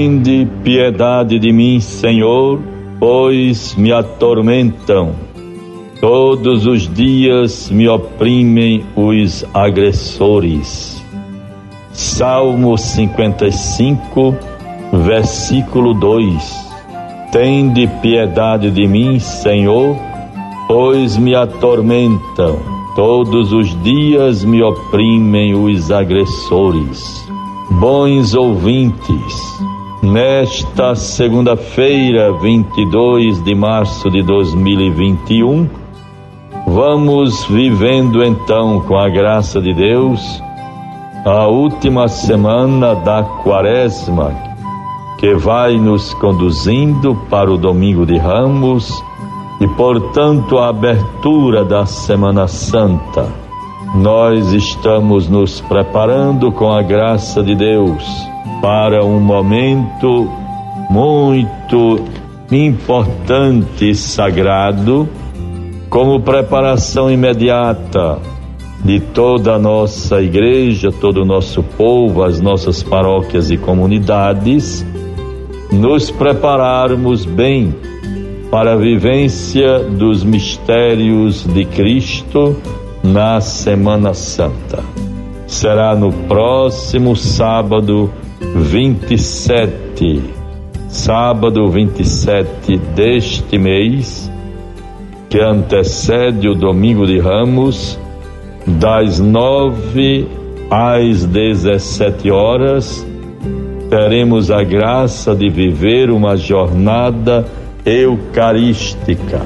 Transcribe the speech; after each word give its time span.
Tende 0.00 0.48
piedade 0.64 1.38
de 1.38 1.52
mim, 1.52 1.78
Senhor, 1.78 2.58
pois 2.98 3.74
me 3.74 3.92
atormentam. 3.92 5.10
Todos 6.00 6.64
os 6.66 6.88
dias 6.88 7.70
me 7.70 7.86
oprimem 7.86 8.82
os 8.96 9.44
agressores. 9.52 11.04
Salmo 11.92 12.78
55, 12.78 14.34
versículo 15.04 15.92
2. 15.92 16.70
Tende 17.30 17.86
piedade 18.00 18.70
de 18.70 18.86
mim, 18.86 19.18
Senhor, 19.18 19.94
pois 20.66 21.18
me 21.18 21.34
atormentam. 21.34 22.58
Todos 22.96 23.52
os 23.52 23.82
dias 23.82 24.46
me 24.46 24.62
oprimem 24.62 25.54
os 25.54 25.90
agressores. 25.90 27.28
Bons 27.72 28.34
ouvintes, 28.34 29.49
Nesta 30.02 30.94
segunda-feira, 30.94 32.32
22 32.32 33.44
de 33.44 33.54
março 33.54 34.10
de 34.10 34.22
2021, 34.22 35.68
vamos 36.66 37.44
vivendo 37.44 38.24
então, 38.24 38.80
com 38.80 38.96
a 38.96 39.10
graça 39.10 39.60
de 39.60 39.74
Deus, 39.74 40.42
a 41.26 41.46
última 41.48 42.08
semana 42.08 42.94
da 42.94 43.22
Quaresma, 43.22 44.32
que 45.18 45.34
vai 45.34 45.76
nos 45.76 46.14
conduzindo 46.14 47.14
para 47.28 47.52
o 47.52 47.58
Domingo 47.58 48.06
de 48.06 48.16
Ramos 48.16 48.90
e, 49.60 49.68
portanto, 49.68 50.56
a 50.56 50.70
abertura 50.70 51.62
da 51.62 51.84
Semana 51.84 52.48
Santa. 52.48 53.28
Nós 53.94 54.54
estamos 54.54 55.28
nos 55.28 55.60
preparando 55.60 56.50
com 56.50 56.72
a 56.72 56.80
graça 56.80 57.42
de 57.42 57.54
Deus 57.54 58.29
para 58.60 59.04
um 59.04 59.18
momento 59.20 60.30
muito 60.90 62.04
importante 62.50 63.90
e 63.90 63.94
sagrado, 63.94 65.08
como 65.88 66.20
preparação 66.20 67.10
imediata 67.10 68.18
de 68.84 69.00
toda 69.00 69.54
a 69.54 69.58
nossa 69.58 70.20
igreja, 70.22 70.90
todo 70.90 71.22
o 71.22 71.24
nosso 71.24 71.62
povo, 71.62 72.22
as 72.22 72.40
nossas 72.40 72.82
paróquias 72.82 73.50
e 73.50 73.56
comunidades, 73.56 74.84
nos 75.72 76.10
prepararmos 76.10 77.24
bem 77.24 77.74
para 78.50 78.72
a 78.72 78.76
vivência 78.76 79.78
dos 79.80 80.24
mistérios 80.24 81.44
de 81.44 81.64
Cristo 81.64 82.56
na 83.02 83.40
Semana 83.40 84.12
Santa. 84.12 84.82
Será 85.46 85.94
no 85.94 86.12
próximo 86.12 87.14
sábado, 87.14 88.10
27, 88.40 90.22
sábado 90.88 91.68
27 91.68 92.78
deste 92.94 93.58
mês, 93.58 94.32
que 95.28 95.38
antecede 95.38 96.48
o 96.48 96.54
domingo 96.54 97.06
de 97.06 97.18
Ramos, 97.18 97.98
das 98.66 99.20
nove 99.20 100.26
às 100.70 101.26
17 101.26 102.30
horas, 102.30 103.06
teremos 103.90 104.50
a 104.50 104.62
graça 104.64 105.34
de 105.34 105.50
viver 105.50 106.10
uma 106.10 106.36
jornada 106.36 107.46
eucarística, 107.84 109.42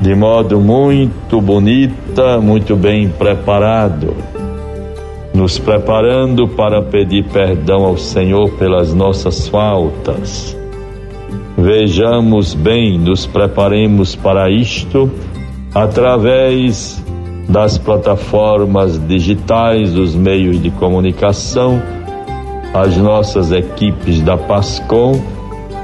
de 0.00 0.14
modo 0.14 0.60
muito 0.60 1.40
bonita, 1.40 2.40
muito 2.40 2.76
bem 2.76 3.08
preparado 3.08 4.14
nos 5.34 5.58
preparando 5.58 6.46
para 6.46 6.82
pedir 6.82 7.24
perdão 7.24 7.84
ao 7.84 7.96
Senhor 7.96 8.50
pelas 8.52 8.92
nossas 8.92 9.48
faltas. 9.48 10.56
Vejamos 11.56 12.54
bem, 12.54 12.98
nos 12.98 13.26
preparemos 13.26 14.14
para 14.14 14.50
isto 14.50 15.10
através 15.74 17.02
das 17.48 17.78
plataformas 17.78 18.98
digitais, 19.06 19.92
dos 19.92 20.14
meios 20.14 20.60
de 20.62 20.70
comunicação, 20.70 21.82
as 22.74 22.96
nossas 22.96 23.52
equipes 23.52 24.20
da 24.22 24.36
PASCOM, 24.36 25.20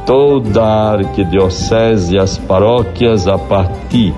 toda 0.07 0.63
a 0.63 0.93
arquidiocese 0.93 2.17
e 2.17 2.19
as 2.19 2.39
paróquias 2.39 3.29
a 3.29 3.37
partir 3.37 4.15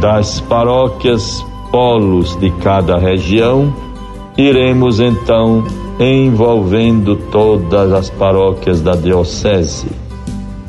das 0.00 0.40
paróquias 0.40 1.44
polos 1.70 2.34
de 2.40 2.50
cada 2.52 2.98
região 2.98 3.72
iremos 4.40 5.00
então 5.00 5.64
envolvendo 5.98 7.14
todas 7.30 7.92
as 7.92 8.10
paróquias 8.10 8.80
da 8.80 8.94
Diocese. 8.94 9.88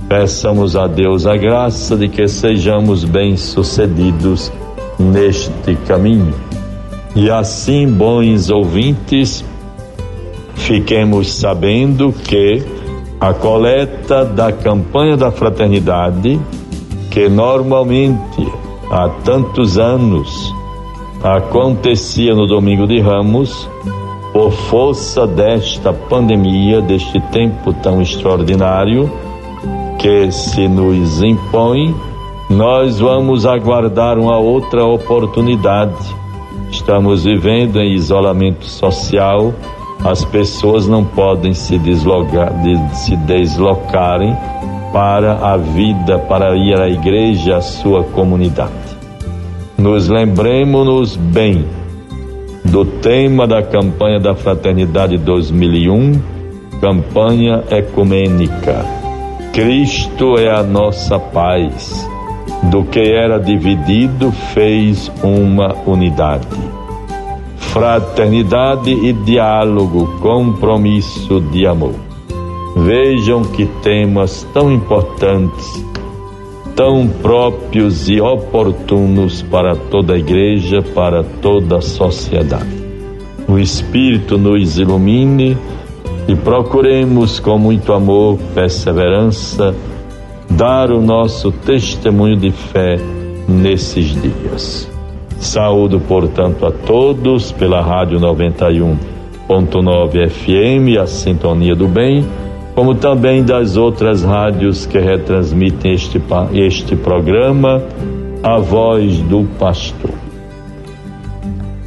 Peçamos 0.09 0.76
a 0.76 0.88
Deus 0.88 1.26
a 1.26 1.38
graça 1.38 1.96
de 1.96 2.09
que 2.09 2.28
sejamos 2.28 3.06
bem-sucedidos 3.06 4.52
neste 5.00 5.76
caminho. 5.88 6.34
E 7.16 7.30
assim, 7.30 7.88
bons 7.88 8.50
ouvintes, 8.50 9.44
fiquemos 10.56 11.34
sabendo 11.34 12.12
que 12.12 12.62
a 13.20 13.34
coleta 13.34 14.26
da 14.26 14.52
campanha 14.52 15.16
da 15.16 15.32
fraternidade, 15.32 16.40
que 17.09 17.30
normalmente 17.30 18.48
há 18.90 19.08
tantos 19.24 19.78
anos 19.78 20.53
acontecia 21.24 22.34
no 22.34 22.48
domingo 22.48 22.88
de 22.88 23.00
Ramos, 23.00 23.70
por 24.34 24.52
força 24.52 25.28
desta 25.28 25.94
pandemia, 25.94 26.82
deste 26.82 27.20
tempo 27.32 27.74
tão 27.74 28.02
extraordinário 28.02 29.12
que 30.00 30.32
se 30.32 30.68
nos 30.68 31.22
impõe, 31.22 31.94
nós 32.50 33.00
vamos 33.00 33.46
aguardar 33.46 34.18
uma 34.18 34.38
outra 34.38 34.84
oportunidade. 34.86 35.94
Estamos 36.72 37.24
vivendo 37.26 37.80
em 37.80 37.94
isolamento 37.94 38.66
social, 38.66 39.53
as 40.03 40.26
pessoas 40.26 40.88
não 40.88 41.06
podem 41.06 41.53
se 41.53 41.78
deslocar, 41.78 42.52
se 42.94 43.16
deslocarem 43.16 44.36
para 44.92 45.34
a 45.34 45.58
vida, 45.58 46.18
para 46.18 46.56
ir 46.58 46.80
à 46.80 46.90
igreja, 46.90 47.58
à 47.58 47.62
sua 47.62 48.03
comunidade 48.03 48.91
nos 49.81 50.08
lembremos-nos 50.08 51.16
bem 51.16 51.66
do 52.64 52.86
tema 52.86 53.47
da 53.47 53.64
campanha 53.64 54.19
da 54.19 54.36
Fraternidade 54.36 55.18
2001, 55.18 56.22
campanha 56.80 57.64
ecumênica. 57.72 58.86
Cristo 59.52 60.38
é 60.38 60.56
a 60.56 60.62
nossa 60.62 61.20
paz. 61.20 62.08
Do 62.70 62.84
que 62.84 63.00
era 63.00 63.40
dividido, 63.40 64.31
fez 64.53 65.12
uma 65.24 65.74
unidade. 65.88 66.46
Fraternidade 67.58 68.91
e 68.91 69.12
diálogo, 69.12 70.20
compromisso 70.20 71.41
de 71.52 71.66
amor. 71.66 71.96
Vejam 72.75 73.41
que 73.44 73.66
temas 73.81 74.47
tão 74.53 74.72
importantes 74.72 75.91
tão 76.76 77.08
próprios 77.08 78.09
e 78.09 78.20
oportunos 78.20 79.42
para 79.42 79.74
toda 79.76 80.14
a 80.14 80.18
igreja, 80.18 80.82
para 80.82 81.24
toda 81.24 81.78
a 81.78 81.82
sociedade. 81.82 82.82
O 83.48 83.58
Espírito 83.59 84.38
nos 84.38 84.78
ilumine 84.78 85.58
e 86.28 86.36
procuremos 86.36 87.40
com 87.40 87.58
muito 87.58 87.94
amor, 87.94 88.38
perseverança, 88.53 89.73
dar 90.50 90.91
o 90.91 91.02
nosso 91.02 91.52
testemunho 91.52 92.38
de 92.38 92.52
fé 92.52 93.00
nesses 93.47 94.14
dias. 94.22 94.88
Saúdo, 95.40 96.00
portanto, 96.00 96.66
a 96.66 96.72
todos 96.72 97.52
pela 97.52 97.82
Rádio 97.82 98.20
91.9 98.20 100.29
FM, 100.29 101.00
a 101.02 101.08
Sintonia 101.08 101.76
do 101.76 101.88
Bem 101.88 102.24
como 102.81 102.95
também 102.95 103.43
das 103.43 103.78
outras 103.78 104.23
rádios 104.23 104.87
que 104.87 104.97
retransmitem 104.97 105.93
este, 105.93 106.19
este 106.51 106.95
programa, 106.95 107.79
a 108.41 108.57
voz 108.57 109.19
do 109.19 109.43
pastor. 109.59 110.09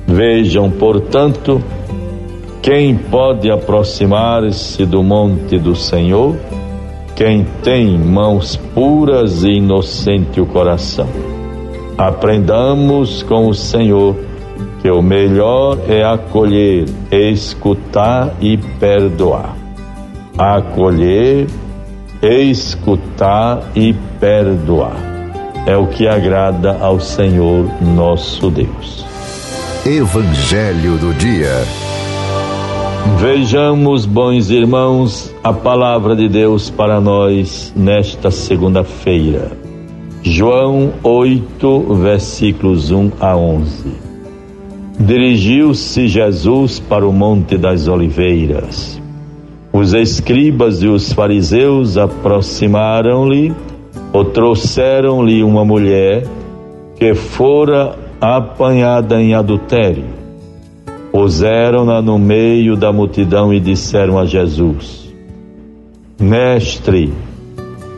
Vejam, 0.07 0.71
portanto, 0.71 1.61
quem 2.63 2.95
pode 2.97 3.51
aproximar-se 3.51 4.87
do 4.87 5.03
monte 5.03 5.59
do 5.59 5.75
Senhor, 5.75 6.37
quem 7.17 7.45
tem 7.65 7.99
mãos 7.99 8.55
puras 8.73 9.43
e 9.43 9.55
inocente 9.55 10.41
o 10.41 10.47
coração. 10.47 11.09
Aprendamos 11.99 13.25
com 13.25 13.49
o 13.49 13.53
Senhor 13.53 14.15
que 14.81 14.89
o 14.89 15.03
melhor 15.03 15.77
é 15.89 16.05
acolher, 16.05 16.85
escutar 17.11 18.33
e 18.41 18.57
perdoar 18.57 19.64
acolher, 20.37 21.47
escutar 22.23 23.63
e 23.75 23.93
perdoar. 24.19 24.97
É 25.67 25.77
o 25.77 25.87
que 25.87 26.07
agrada 26.07 26.77
ao 26.81 27.01
Senhor 27.01 27.71
nosso 27.81 28.51
Deus. 28.51 29.05
Evangelho 29.87 30.97
do 30.99 31.15
Dia. 31.15 31.53
Vejamos, 33.19 34.07
bons 34.07 34.51
irmãos, 34.51 35.33
a 35.43 35.53
palavra 35.53 36.17
de 36.17 36.29
Deus 36.29 36.71
para 36.71 37.01
nós 37.01 37.73
nesta 37.77 38.31
segunda-feira. 38.31 39.53
João 40.23 40.93
8, 41.03 41.95
versículos 41.95 42.91
1 42.91 43.13
a 43.21 43.37
11. 43.37 43.93
Dirigiu-se 44.99 46.09
Jesus 46.09 46.81
para 46.81 47.07
o 47.07 47.13
Monte 47.13 47.59
das 47.59 47.89
Oliveiras. 47.89 49.04
Os 49.77 49.93
escribas 49.93 50.85
e 50.85 50.87
os 50.87 51.13
fariseus 51.13 51.99
aproximaram-lhe 51.99 53.53
ou 54.13 54.25
trouxeram-lhe 54.25 55.43
uma 55.43 55.65
mulher 55.65 56.29
que 56.95 57.13
fora 57.13 57.99
apanhada 58.21 59.21
em 59.21 59.35
adultério. 59.35 60.05
Puseram-na 61.11 62.01
no 62.01 62.21
meio 62.21 62.77
da 62.77 62.93
multidão 62.93 63.53
e 63.53 63.59
disseram 63.59 64.17
a 64.17 64.25
Jesus: 64.25 65.13
Mestre, 66.21 67.13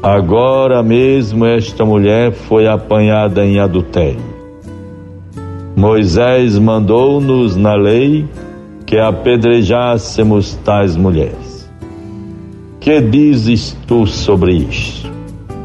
agora 0.02 0.82
mesmo 0.82 1.44
esta 1.44 1.84
mulher 1.84 2.32
foi 2.32 2.66
apanhada 2.66 3.44
em 3.44 3.60
adultério. 3.60 4.24
Moisés 5.76 6.58
mandou-nos 6.58 7.54
na 7.54 7.74
lei 7.74 8.24
que 8.86 8.96
apedrejássemos 8.96 10.54
tais 10.64 10.96
mulheres. 10.96 11.45
Que 12.86 13.00
dizes 13.00 13.76
tu 13.84 14.06
sobre 14.06 14.52
isto? 14.52 15.10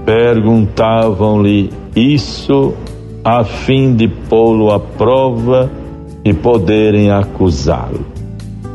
Perguntavam-lhe 0.03 1.69
isso 1.95 2.73
a 3.23 3.44
fim 3.44 3.95
de 3.95 4.07
pô-lo 4.07 4.71
à 4.71 4.79
prova 4.79 5.69
e 6.25 6.33
poderem 6.33 7.12
acusá-lo. 7.12 8.03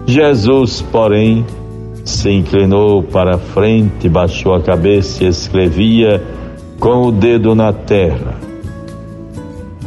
Jesus, 0.06 0.80
porém, 0.80 1.44
se 2.04 2.30
inclinou 2.30 3.02
para 3.02 3.34
a 3.34 3.38
frente, 3.38 4.08
baixou 4.08 4.54
a 4.54 4.62
cabeça 4.62 5.24
e 5.24 5.26
escrevia 5.26 6.22
com 6.78 7.08
o 7.08 7.10
dedo 7.10 7.52
na 7.52 7.72
terra. 7.72 8.36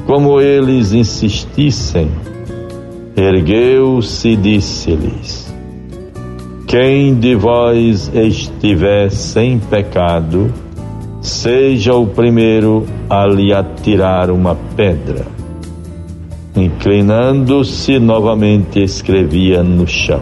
Como 0.05 0.41
eles 0.41 0.91
insistissem, 0.91 2.09
ergueu-se 3.15 4.31
e 4.31 4.35
disse-lhes: 4.35 5.48
Quem 6.69 7.15
de 7.15 7.33
vós 7.33 8.11
estiver 8.13 9.09
sem 9.09 9.57
pecado, 9.57 10.53
seja 11.19 11.95
o 11.95 12.05
primeiro 12.05 12.85
a 13.09 13.25
lhe 13.25 13.51
atirar 13.51 14.29
uma 14.29 14.55
pedra. 14.75 15.25
Inclinando-se 16.55 17.97
novamente, 17.97 18.83
escrevia 18.83 19.63
no 19.63 19.87
chão. 19.87 20.21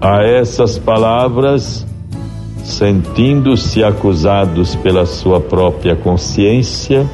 A 0.00 0.22
essas 0.22 0.78
palavras, 0.78 1.86
sentindo-se 2.64 3.84
acusados 3.84 4.74
pela 4.76 5.04
sua 5.04 5.38
própria 5.38 5.96
consciência, 5.96 7.06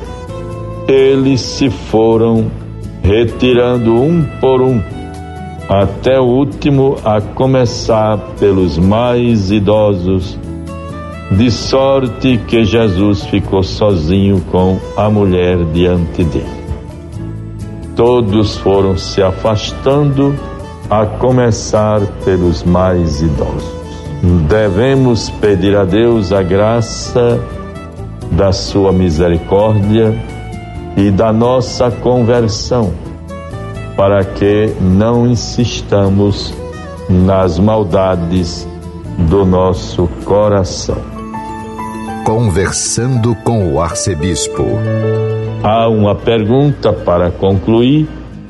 eles 0.86 1.40
se 1.40 1.68
foram 1.70 2.46
retirando 3.02 3.96
um 3.96 4.22
por 4.40 4.62
um, 4.62 4.80
até 5.68 6.20
o 6.20 6.24
último, 6.24 6.96
a 7.04 7.20
começar 7.20 8.18
pelos 8.38 8.78
mais 8.78 9.50
idosos 9.50 10.38
de 11.30 11.50
sorte 11.50 12.38
que 12.46 12.64
Jesus 12.64 13.24
ficou 13.24 13.62
sozinho 13.62 14.42
com 14.50 14.78
a 14.96 15.08
mulher 15.08 15.58
diante 15.72 16.22
dele. 16.24 16.64
Todos 17.96 18.56
foram 18.58 18.96
se 18.96 19.22
afastando, 19.22 20.34
a 20.90 21.06
começar 21.06 22.00
pelos 22.24 22.62
mais 22.62 23.22
idosos. 23.22 23.74
Devemos 24.48 25.30
pedir 25.30 25.76
a 25.76 25.84
Deus 25.84 26.32
a 26.32 26.42
graça 26.42 27.40
da 28.32 28.52
sua 28.52 28.92
misericórdia 28.92 30.14
e 30.96 31.10
da 31.10 31.32
nossa 31.32 31.90
conversão, 31.90 32.92
para 33.96 34.24
que 34.24 34.72
não 34.80 35.26
insistamos 35.26 36.52
nas 37.08 37.58
maldades 37.58 38.68
do 39.18 39.44
nosso 39.44 40.08
coração. 40.24 40.98
Conversando 42.24 43.34
com 43.44 43.72
o 43.72 43.80
arcebispo. 43.80 44.64
Há 45.62 45.88
uma 45.88 46.14
pergunta 46.14 46.92
para 46.92 47.30
concluir 47.30 48.08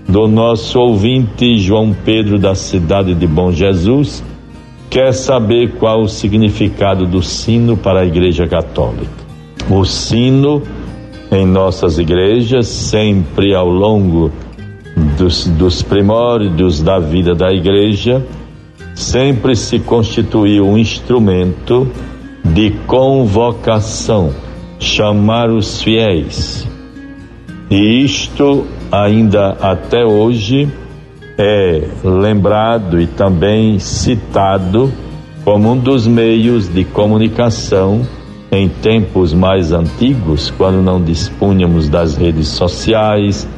do 0.08 0.26
nosso 0.28 0.78
ouvinte 0.78 1.58
João 1.58 1.94
Pedro 2.04 2.38
da 2.38 2.54
cidade 2.54 3.14
de 3.14 3.26
Bom 3.26 3.50
Jesus. 3.50 4.22
Quer 4.88 5.12
saber 5.12 5.72
qual 5.72 6.02
o 6.02 6.08
significado 6.08 7.06
do 7.06 7.22
sino 7.22 7.76
para 7.76 8.00
a 8.00 8.06
Igreja 8.06 8.46
Católica? 8.46 9.24
O 9.68 9.84
sino 9.84 10.62
em 11.32 11.44
nossas 11.44 11.98
igrejas, 11.98 12.68
sempre 12.68 13.54
ao 13.54 13.68
longo 13.68 14.30
dos, 15.24 15.46
dos 15.46 15.82
primórdios 15.82 16.82
da 16.82 16.98
vida 16.98 17.34
da 17.34 17.50
igreja, 17.50 18.22
sempre 18.94 19.56
se 19.56 19.78
constituiu 19.78 20.68
um 20.68 20.76
instrumento 20.76 21.88
de 22.44 22.70
convocação, 22.86 24.32
chamar 24.78 25.48
os 25.50 25.82
fiéis. 25.82 26.68
E 27.70 28.04
isto 28.04 28.66
ainda 28.92 29.56
até 29.60 30.04
hoje 30.04 30.68
é 31.38 31.88
lembrado 32.04 33.00
e 33.00 33.06
também 33.06 33.78
citado 33.78 34.92
como 35.42 35.72
um 35.72 35.76
dos 35.76 36.06
meios 36.06 36.68
de 36.68 36.84
comunicação 36.84 38.06
em 38.52 38.68
tempos 38.68 39.32
mais 39.32 39.72
antigos, 39.72 40.52
quando 40.56 40.82
não 40.82 41.02
dispunhamos 41.02 41.88
das 41.88 42.14
redes 42.14 42.48
sociais, 42.48 43.48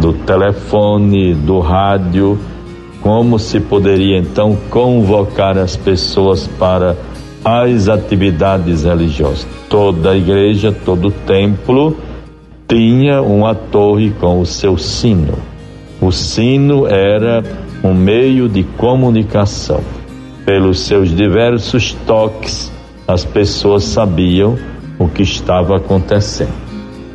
do 0.00 0.14
telefone, 0.14 1.34
do 1.34 1.60
rádio, 1.60 2.38
como 3.02 3.38
se 3.38 3.60
poderia 3.60 4.18
então 4.18 4.56
convocar 4.70 5.58
as 5.58 5.76
pessoas 5.76 6.46
para 6.46 6.96
as 7.44 7.88
atividades 7.88 8.84
religiosas. 8.84 9.46
Toda 9.68 10.16
igreja, 10.16 10.72
todo 10.72 11.10
templo 11.10 11.96
tinha 12.66 13.20
uma 13.22 13.54
torre 13.54 14.10
com 14.20 14.40
o 14.40 14.46
seu 14.46 14.78
sino. 14.78 15.34
O 16.00 16.10
sino 16.10 16.86
era 16.86 17.42
um 17.84 17.94
meio 17.94 18.48
de 18.48 18.62
comunicação. 18.62 19.80
Pelos 20.44 20.80
seus 20.80 21.14
diversos 21.14 21.92
toques, 22.06 22.72
as 23.06 23.24
pessoas 23.24 23.84
sabiam 23.84 24.58
o 24.98 25.08
que 25.08 25.22
estava 25.22 25.76
acontecendo. 25.76 26.69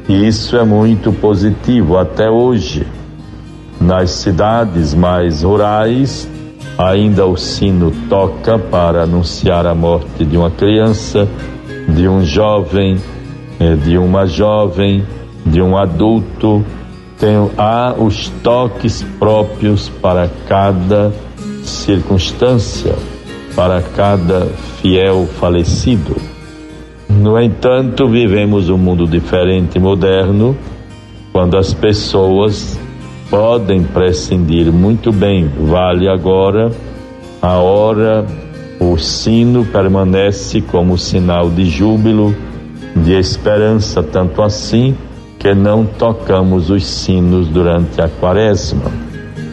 E 0.08 0.28
isso 0.28 0.56
é 0.56 0.64
muito 0.64 1.12
positivo 1.12 1.98
até 1.98 2.30
hoje. 2.30 2.86
Nas 3.80 4.12
cidades 4.12 4.94
mais 4.94 5.44
rurais, 5.44 6.28
Ainda 6.78 7.26
o 7.26 7.38
sino 7.38 7.90
toca 8.10 8.60
para 8.60 9.04
anunciar 9.04 9.66
a 9.66 9.74
morte 9.74 10.26
de 10.26 10.36
uma 10.36 10.52
criança, 10.52 11.26
de 11.88 12.06
um 12.06 12.22
jovem, 12.26 12.98
eh, 13.62 13.76
de 13.76 13.98
uma 13.98 14.26
jovem, 14.28 15.06
de 15.46 15.62
um 15.62 15.78
adulto. 15.78 16.66
Tem, 17.18 17.50
há 17.58 17.96
os 17.98 18.28
toques 18.44 19.04
próprios 19.18 19.88
para 19.88 20.30
cada 20.50 21.14
circunstância, 21.64 22.94
para 23.56 23.82
cada 23.82 24.48
fiel 24.82 25.26
falecido. 25.40 26.35
No 27.18 27.40
entanto, 27.40 28.08
vivemos 28.10 28.70
um 28.70 28.78
mundo 28.78 29.08
diferente 29.08 29.78
e 29.78 29.80
moderno, 29.80 30.56
quando 31.32 31.58
as 31.58 31.74
pessoas 31.74 32.78
podem 33.30 33.84
prescindir 33.84 34.72
muito 34.72 35.14
bem. 35.14 35.50
Vale 35.58 36.10
agora 36.10 36.72
a 37.42 37.54
hora, 37.54 38.26
o 38.80 38.98
sino 38.98 39.66
permanece 39.66 40.62
como 40.62 40.98
sinal 40.98 41.50
de 41.50 41.66
júbilo, 41.66 42.36
de 42.96 43.14
esperança, 43.14 44.04
tanto 44.04 44.42
assim 44.42 44.96
que 45.40 45.54
não 45.54 45.86
tocamos 45.86 46.70
os 46.70 46.86
sinos 46.86 47.48
durante 47.48 48.02
a 48.02 48.10
quaresma. 48.10 48.92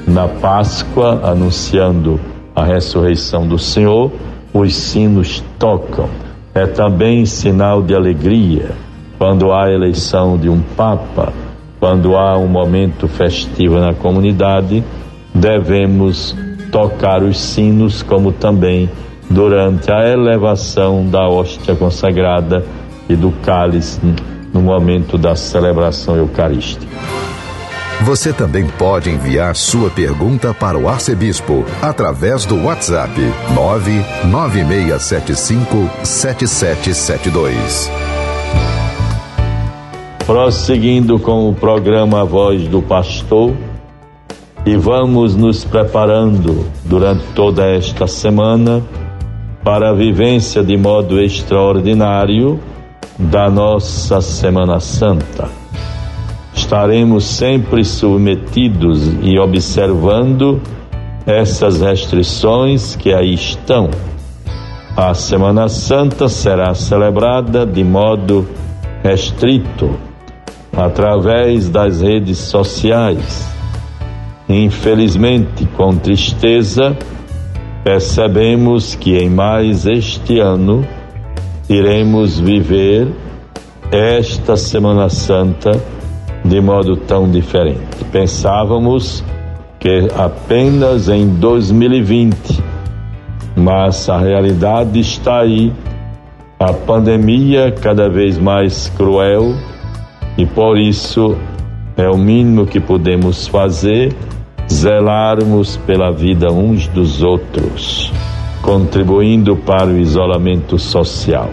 Na 0.07 0.27
Páscoa, 0.27 1.21
anunciando 1.23 2.19
a 2.57 2.65
ressurreição 2.65 3.47
do 3.47 3.59
Senhor, 3.59 4.11
os 4.53 4.75
sinos 4.75 5.45
tocam. 5.59 6.09
É 6.55 6.67
também 6.67 7.25
sinal 7.25 7.83
de 7.83 7.95
alegria 7.95 8.73
quando 9.19 9.53
há 9.53 9.67
a 9.67 9.73
eleição 9.73 10.37
de 10.37 10.49
um 10.49 10.61
Papa 10.61 11.33
quando 11.83 12.17
há 12.17 12.39
um 12.39 12.47
momento 12.47 13.09
festivo 13.09 13.81
na 13.81 13.93
comunidade, 13.93 14.85
devemos 15.35 16.33
tocar 16.71 17.25
os 17.25 17.41
sinos, 17.41 18.05
como 18.05 18.31
também 18.31 18.89
durante 19.29 19.91
a 19.91 20.09
elevação 20.09 21.05
da 21.11 21.29
hóstia 21.29 21.75
consagrada 21.75 22.65
e 23.09 23.17
do 23.17 23.33
cálice 23.45 24.01
no 24.55 24.63
momento 24.63 25.19
da 25.19 25.35
celebração 25.35 26.15
eucarística. 26.15 26.87
Você 28.05 28.33
também 28.33 28.67
pode 28.67 29.11
enviar 29.11 29.55
sua 29.55 29.89
pergunta 29.89 30.53
para 30.53 30.77
o 30.77 30.89
arcebispo 30.89 31.65
através 31.81 32.45
do 32.45 32.65
WhatsApp 32.65 33.13
99675 33.55 35.89
7772. 36.03 37.89
Prosseguindo 40.27 41.21
com 41.21 41.49
o 41.49 41.55
programa 41.55 42.25
Voz 42.25 42.67
do 42.67 42.83
Pastor, 42.83 43.55
e 44.67 44.77
vamos 44.77 45.37
nos 45.37 45.65
preparando 45.65 46.67
durante 46.85 47.23
toda 47.37 47.69
esta 47.69 48.09
semana 48.09 48.83
para 49.63 49.91
a 49.91 49.95
vivência 49.95 50.65
de 50.65 50.77
modo 50.77 51.21
extraordinário 51.21 52.59
da 53.17 53.49
nossa 53.49 54.21
Semana 54.21 54.81
Santa 54.81 55.62
estaremos 56.55 57.25
sempre 57.25 57.85
submetidos 57.85 59.11
e 59.23 59.39
observando 59.39 60.61
essas 61.27 61.81
restrições 61.81 62.97
que 62.97 63.13
aí 63.13 63.35
estão. 63.35 63.91
A 64.97 65.15
Semana 65.15 65.69
Santa 65.69 66.29
será 66.29 66.75
celebrada 66.75 67.65
de 67.65 67.83
modo 67.83 68.47
restrito, 69.03 69.97
através 70.77 71.69
das 71.69 72.03
redes 72.03 72.39
sociais. 72.39 73.49
Infelizmente, 74.49 75.67
com 75.77 75.97
tristeza, 75.97 76.97
percebemos 77.83 78.95
que 78.95 79.17
em 79.17 79.31
mais 79.31 79.87
este 79.87 80.39
ano 80.39 80.87
iremos 81.69 82.39
viver 82.39 83.09
esta 83.91 84.57
Semana 84.57 85.09
Santa 85.09 85.73
de 86.45 86.61
modo 86.61 86.97
tão 86.97 87.31
diferente. 87.31 88.05
Pensávamos 88.11 89.25
que 89.79 90.09
apenas 90.17 91.09
em 91.09 91.29
2020, 91.29 92.63
mas 93.57 94.09
a 94.09 94.19
realidade 94.19 95.01
está 95.01 95.41
aí, 95.41 95.73
a 96.59 96.73
pandemia 96.73 97.73
cada 97.73 98.09
vez 98.09 98.39
mais 98.39 98.89
cruel 98.97 99.55
e 100.39 100.47
por 100.47 100.79
isso 100.79 101.37
é 101.97 102.09
o 102.09 102.17
mínimo 102.17 102.67
que 102.67 102.81
podemos 102.81 103.47
fazer 103.49 104.15
zelarmos 104.71 105.77
pela 105.79 106.11
vida 106.11 106.51
uns 106.51 106.87
dos 106.89 107.23
outros, 107.23 108.13
contribuindo 108.63 109.57
para 109.57 109.87
o 109.87 109.99
isolamento 109.99 110.79
social 110.79 111.51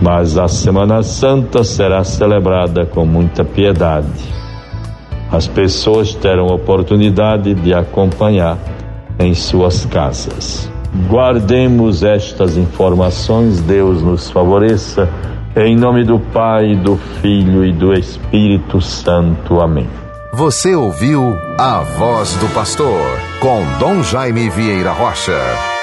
mas 0.00 0.36
a 0.36 0.48
Semana 0.48 1.02
Santa 1.02 1.64
será 1.64 2.04
celebrada 2.04 2.86
com 2.86 3.04
muita 3.04 3.44
piedade. 3.44 4.08
As 5.30 5.48
pessoas 5.48 6.14
terão 6.14 6.46
oportunidade 6.46 7.54
de 7.54 7.74
acompanhar 7.74 8.58
em 9.18 9.34
suas 9.34 9.84
casas. 9.86 10.70
Guardemos 11.08 12.02
estas 12.04 12.56
informações, 12.56 13.60
Deus 13.60 14.02
nos 14.02 14.30
favoreça. 14.30 15.08
Em 15.56 15.76
nome 15.76 16.04
do 16.04 16.18
Pai, 16.18 16.74
do 16.76 16.96
Filho 17.20 17.64
e 17.64 17.72
do 17.72 17.92
Espírito 17.92 18.80
Santo. 18.80 19.60
Amém. 19.60 19.88
Você 20.32 20.74
ouviu 20.74 21.36
a 21.58 21.80
voz 21.80 22.34
do 22.36 22.48
pastor 22.52 23.00
com 23.40 23.62
Dom 23.78 24.02
Jaime 24.02 24.50
Vieira 24.50 24.92
Rocha. 24.92 25.73